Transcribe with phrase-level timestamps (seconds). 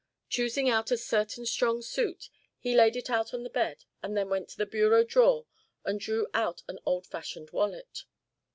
[0.29, 4.29] Choosing out a certain strong suit, he laid it out on the bed and then
[4.29, 5.45] went to a bureau drawer
[5.85, 8.05] and drew out an old fashioned wallet.